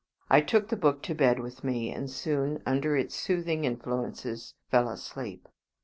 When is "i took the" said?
0.31-0.75